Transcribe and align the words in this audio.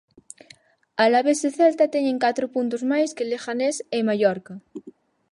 Alavés 1.05 1.39
e 1.47 1.49
Celta 1.57 1.91
teñen 1.95 2.21
catro 2.25 2.45
puntos 2.55 2.81
máis 2.91 3.09
que 3.17 3.27
Leganés 3.31 3.77
e 3.97 3.99
Mallorca. 4.07 4.53